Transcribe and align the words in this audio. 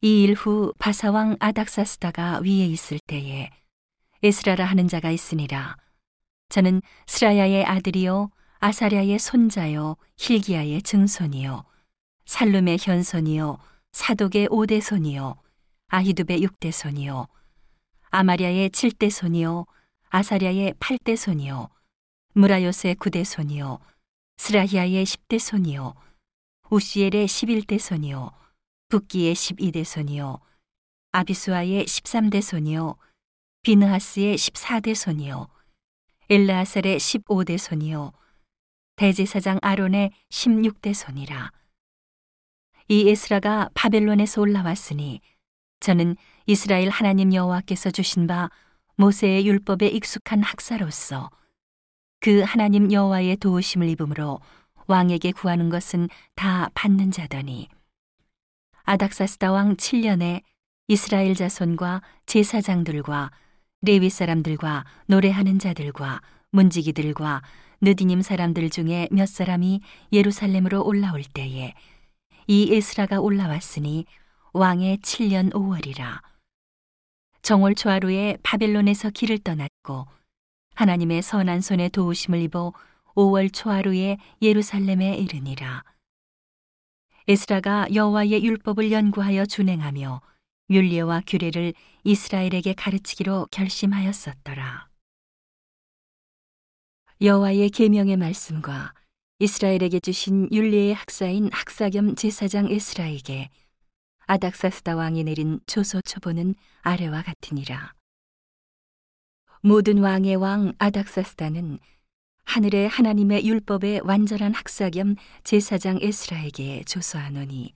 이 0.00 0.22
일 0.24 0.34
후 0.34 0.72
바사왕 0.78 1.36
아닥사스다가 1.40 2.40
위에 2.44 2.66
있을 2.66 3.00
때에 3.00 3.50
에스라라 4.22 4.64
하는 4.64 4.86
자가 4.86 5.10
있으니라. 5.10 5.76
저는 6.50 6.82
스라야의 7.06 7.64
아들이요 7.64 8.30
아사랴의 8.60 9.18
손자요 9.18 9.96
힐기야의 10.16 10.82
증손이요 10.82 11.64
살룸의 12.26 12.78
현손이요 12.80 13.58
사독의 13.92 14.48
오대손이요 14.50 15.36
아히두의 15.88 16.42
육대손이요 16.42 17.26
아마랴의 18.10 18.70
칠대손이요 18.70 19.66
아사랴의 20.10 20.74
팔대손이요 20.80 21.68
무라요스의 22.34 22.94
구대손이요 22.96 23.78
스라히아의 24.38 25.04
십대손이요 25.04 25.94
우시엘의 26.70 27.28
십일대손이요 27.28 28.30
북기의 28.88 29.34
십이대손이요 29.34 30.40
아비수아의 31.12 31.86
십삼대손이요 31.86 32.96
비느하스의 33.62 34.38
십사대손이요 34.38 35.48
엘라아셀의 36.30 36.98
십오대손이요 36.98 38.12
대제사장 38.96 39.58
아론의 39.60 40.10
십육대손이라. 40.30 41.52
이 42.88 43.08
에스라가 43.10 43.68
바벨론에서 43.74 44.40
올라왔으니 44.40 45.20
저는 45.80 46.16
이스라엘 46.46 46.88
하나님 46.88 47.34
여호와께서 47.34 47.90
주신 47.90 48.26
바 48.26 48.50
모세의 48.96 49.46
율법에 49.46 49.86
익숙한 49.88 50.42
학사로서 50.42 51.30
그 52.20 52.40
하나님 52.40 52.90
여호와의 52.90 53.36
도우심을 53.36 53.88
입음으로 53.90 54.40
왕에게 54.86 55.32
구하는 55.32 55.68
것은 55.68 56.08
다 56.34 56.70
받는 56.72 57.10
자더니 57.10 57.68
아닥사스다 58.88 59.52
왕 59.52 59.76
7년에 59.76 60.40
이스라엘 60.86 61.34
자손과 61.34 62.00
제사장들과 62.24 63.30
레위 63.82 64.08
사람들과 64.08 64.86
노래하는 65.04 65.58
자들과 65.58 66.22
문지기들과 66.52 67.42
느디님 67.82 68.22
사람들 68.22 68.70
중에 68.70 69.08
몇 69.10 69.28
사람이 69.28 69.82
예루살렘으로 70.10 70.82
올라올 70.82 71.22
때에 71.22 71.74
이 72.46 72.74
에스라가 72.74 73.20
올라왔으니 73.20 74.06
왕의 74.54 74.98
7년 74.98 75.52
5월이라. 75.52 76.22
정월 77.42 77.74
초하루에 77.74 78.38
바벨론에서 78.42 79.10
길을 79.10 79.40
떠났고 79.40 80.06
하나님의 80.76 81.20
선한 81.20 81.60
손에 81.60 81.90
도우심을 81.90 82.40
입어 82.40 82.72
5월 83.14 83.52
초하루에 83.52 84.16
예루살렘에 84.40 85.14
이르니라 85.16 85.84
에스라가 87.30 87.88
여호와의 87.92 88.42
율법을 88.42 88.90
연구하여 88.90 89.44
준행하며 89.44 90.22
율례와 90.70 91.24
규례를 91.26 91.74
이스라엘에게 92.02 92.72
가르치기로 92.72 93.48
결심하였었더라. 93.50 94.88
여호와의 97.20 97.68
계명의 97.68 98.16
말씀과 98.16 98.94
이스라엘에게 99.40 100.00
주신 100.00 100.48
율례의 100.50 100.94
학사인 100.94 101.50
학사 101.52 101.90
겸 101.90 102.16
제사장 102.16 102.70
에스라에게 102.70 103.50
아닥사스다 104.20 104.96
왕이 104.96 105.24
내린 105.24 105.60
조소 105.66 106.00
초보는 106.00 106.54
아래와 106.80 107.24
같으니라. 107.24 107.92
모든 109.60 109.98
왕의 109.98 110.36
왕 110.36 110.72
아닥사스다는 110.78 111.78
하늘의 112.48 112.88
하나님의 112.88 113.46
율법의 113.46 114.00
완전한 114.04 114.54
학사 114.54 114.88
겸 114.88 115.16
제사장 115.44 115.98
에스라에게 116.00 116.82
조소하노니 116.84 117.74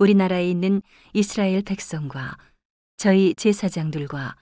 우리나라에 0.00 0.50
있는 0.50 0.82
이스라엘 1.12 1.62
백성과 1.62 2.36
저희 2.96 3.34
제사장들과 3.36 4.34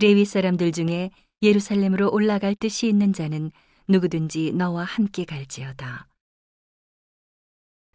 레위 0.00 0.24
사람들 0.24 0.72
중에 0.72 1.10
예루살렘으로 1.40 2.10
올라갈 2.12 2.56
뜻이 2.56 2.88
있는 2.88 3.12
자는 3.12 3.52
누구든지 3.86 4.52
너와 4.54 4.82
함께 4.82 5.24
갈지어다. 5.24 6.08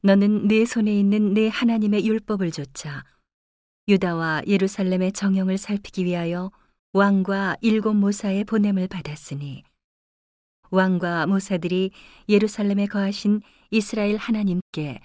너는 0.02 0.48
내 0.48 0.64
손에 0.64 0.98
있는 0.98 1.34
내 1.34 1.50
하나님의 1.50 2.08
율법을 2.08 2.52
조차 2.52 3.04
유다와 3.90 4.44
예루살렘의 4.48 5.12
정형을 5.12 5.58
살피기 5.58 6.06
위하여 6.06 6.52
왕과 6.94 7.58
일곱 7.60 7.96
모사의 7.96 8.46
보냄을 8.46 8.88
받았으니 8.88 9.64
왕과 10.72 11.26
모사들이 11.28 11.92
예루살렘에 12.28 12.86
거하신 12.86 13.42
이스라엘 13.72 14.18
하나님께 14.18 15.00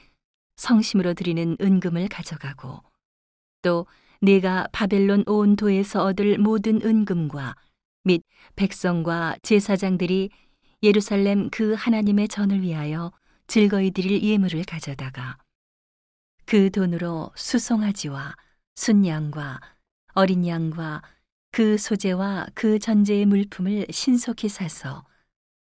성심으로 0.57 1.15
드리는 1.15 1.57
은금을 1.61 2.09
가져가고 2.09 2.83
또 3.63 3.87
네가 4.21 4.69
바벨론 4.73 5.25
온 5.27 5.57
도에서 5.57 6.05
얻을 6.05 6.39
모든 6.39 6.81
은금과 6.83 7.57
및 8.05 8.23
백성과 8.57 9.37
제사장들이 9.43 10.31
예루살렘 10.83 11.51
그 11.51 11.75
하나님의 11.75 12.29
전을 12.29 12.63
위하여 12.63 13.13
즐거이 13.47 13.91
드릴 13.91 14.23
예물을 14.23 14.65
가져다가 14.65 15.39
그 16.47 16.71
돈으로 16.71 17.33
수송아지와 17.35 18.35
순양과 18.77 19.61
어린 20.15 20.47
양과 20.47 21.03
그 21.51 21.79
소재와 21.79 22.49
그 22.55 22.79
전제의 22.79 23.27
물품을 23.27 23.87
신속히 23.91 24.49
사서 24.49 25.05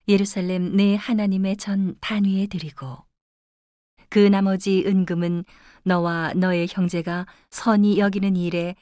예루살렘 0.09 0.77
내 0.77 0.97
하나님의 0.97 1.57
전 1.57 1.97
단위에 2.01 2.47
드리고 2.47 3.05
그 4.09 4.19
나머지 4.19 4.85
은금은 4.87 5.45
너와 5.85 6.35
너의 6.35 6.67
형제가 6.71 7.27
선이 7.51 7.99
여기는 7.99 8.37
일에 8.37 8.75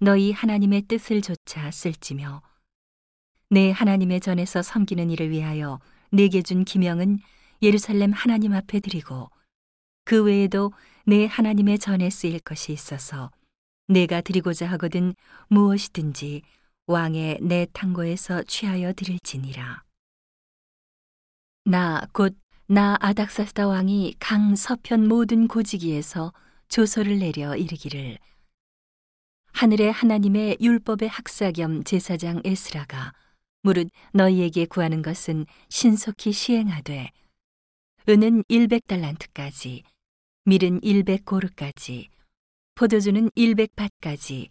너희 0.00 0.32
하나님의 0.32 0.82
뜻을 0.82 1.20
조차 1.20 1.70
쓸지며 1.70 2.42
내 3.50 3.70
하나님의 3.70 4.20
전에서 4.20 4.62
섬기는 4.62 5.10
일을 5.10 5.30
위하여 5.30 5.80
내게 6.10 6.42
준 6.42 6.64
기명은 6.64 7.18
예루살렘 7.60 8.12
하나님 8.12 8.52
앞에 8.54 8.80
드리고 8.80 9.30
그 10.04 10.22
외에도 10.22 10.72
내 11.04 11.26
하나님의 11.26 11.78
전에 11.78 12.08
쓰일 12.10 12.38
것이 12.40 12.72
있어서 12.72 13.30
내가 13.88 14.20
드리고자 14.20 14.66
하거든 14.72 15.14
무엇이든지 15.48 16.42
왕의 16.86 17.38
내 17.42 17.66
탕고에서 17.72 18.42
취하여 18.44 18.92
드릴지니라. 18.92 19.87
나 21.68 22.06
곧 22.14 22.34
나 22.70 22.96
아닥사스다 23.00 23.66
왕이 23.66 24.16
강 24.18 24.54
서편 24.56 25.06
모든 25.06 25.48
고지기에서 25.48 26.32
조서를 26.68 27.18
내려 27.18 27.56
이르기를. 27.56 28.18
하늘의 29.52 29.92
하나님의 29.92 30.58
율법의 30.60 31.08
학사 31.08 31.50
겸 31.50 31.84
제사장 31.84 32.40
에스라가 32.44 33.12
무릇 33.62 33.88
너희에게 34.12 34.66
구하는 34.66 35.02
것은 35.02 35.46
신속히 35.68 36.32
시행하되 36.32 37.10
은은 38.08 38.44
100달란트까지 38.48 39.82
밀은 40.44 40.80
100고르까지 40.82 42.08
포도주는 42.76 43.30
100밭까지 43.54 44.48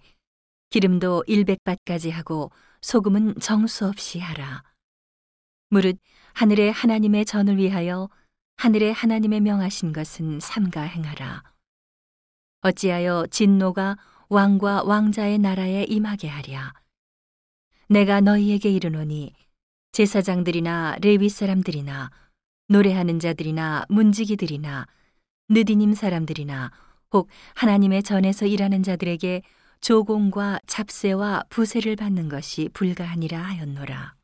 기름도 0.69 1.23
100밭까지 1.27 2.11
하고 2.11 2.51
소금은 2.81 3.39
정수 3.39 3.87
없이 3.87 4.19
하라 4.19 4.63
무릇 5.69 5.97
하늘의 6.33 6.71
하나님의 6.71 7.25
전을 7.25 7.57
위하여 7.57 8.09
하늘의 8.57 8.93
하나님의 8.93 9.41
명하신 9.41 9.91
것은 9.91 10.39
삼가 10.39 10.81
행하라 10.81 11.43
어찌하여 12.61 13.27
진노가 13.29 13.97
왕과 14.29 14.83
왕자의 14.83 15.39
나라에 15.39 15.83
임하게 15.83 16.27
하랴 16.27 16.73
내가 17.89 18.21
너희에게 18.21 18.69
이르노니 18.69 19.33
제사장들이나 19.91 20.97
레위 21.01 21.29
사람들이나 21.29 22.11
노래하는 22.69 23.19
자들이나 23.19 23.85
문지기들이나 23.89 24.85
느디님 25.49 25.93
사람들이나 25.93 26.71
혹 27.11 27.29
하나님의 27.55 28.03
전에서 28.03 28.45
일하는 28.45 28.83
자들에게 28.83 29.41
조공과 29.79 30.59
잡세와 30.67 31.43
부세를 31.49 31.95
받는 31.95 32.27
것이 32.29 32.69
불가하니라 32.73 33.39
하였노라. 33.39 34.16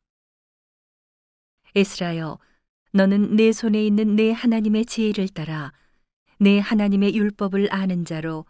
에스라여, 1.75 2.37
너는 2.91 3.35
내 3.35 3.51
손에 3.51 3.83
있는 3.85 4.15
내 4.15 4.31
하나님의 4.31 4.85
지혜를 4.85 5.27
따라 5.29 5.73
내 6.39 6.59
하나님의 6.59 7.15
율법을 7.15 7.69
아는 7.71 8.05
자로 8.05 8.45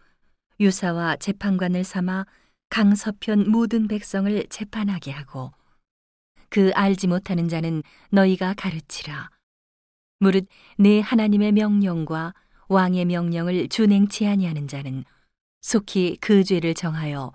유사와 0.59 1.17
재판관을 1.17 1.83
삼아 1.83 2.25
강서편 2.69 3.49
모든 3.49 3.87
백성을 3.87 4.45
재판하게 4.49 5.11
하고 5.11 5.53
그 6.49 6.71
알지 6.75 7.07
못하는 7.07 7.47
자는 7.47 7.81
너희가 8.09 8.53
가르치라. 8.55 9.29
무릇 10.19 10.47
내 10.77 10.99
하나님의 10.99 11.51
명령과 11.53 12.33
왕의 12.67 13.05
명령을 13.05 13.69
준행치 13.69 14.27
아니하는 14.27 14.67
자는 14.67 15.05
속히 15.61 16.17
그 16.19 16.43
죄를 16.43 16.73
정하여 16.73 17.31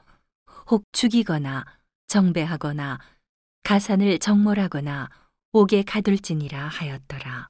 혹 0.70 0.84
죽이거나 0.92 1.64
정배하거나 2.08 2.98
가산을 3.62 4.18
정몰하거나 4.18 5.08
옥에 5.52 5.82
가둘지니라 5.82 6.68
하였더라. 6.68 7.48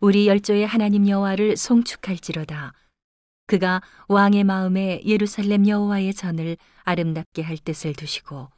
우리 0.00 0.26
열조의 0.26 0.66
하나님 0.66 1.06
여호와를 1.06 1.56
송축할지로다. 1.56 2.72
그가 3.46 3.82
왕의 4.08 4.44
마음에 4.44 5.02
예루살렘 5.04 5.68
여호와의 5.68 6.14
전을 6.14 6.56
아름답게 6.84 7.42
할 7.42 7.58
뜻을 7.58 7.92
두시고 7.92 8.48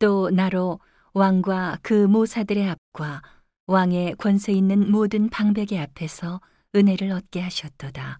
또 0.00 0.30
나로 0.30 0.80
왕과 1.12 1.78
그 1.82 2.06
모사들의 2.06 2.68
앞과 2.68 3.22
왕의 3.66 4.16
권세 4.16 4.52
있는 4.52 4.90
모든 4.90 5.28
방백의 5.28 5.78
앞에서 5.78 6.40
은혜를 6.74 7.12
얻게 7.12 7.40
하셨도다. 7.40 8.18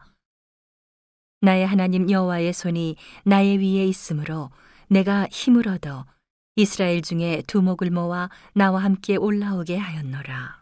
나의 1.41 1.67
하나님 1.67 2.09
여호와의 2.09 2.53
손이 2.53 2.95
나의 3.25 3.59
위에 3.59 3.87
있으므로 3.87 4.51
내가 4.89 5.27
힘을 5.33 5.67
얻어 5.69 6.07
이스라엘 6.59 7.03
중에 7.03 7.45
두목을 7.47 7.93
모아 7.93 8.31
나와 8.53 8.83
함께 8.83 9.15
올라오게 9.15 9.77
하였노라. 9.77 10.58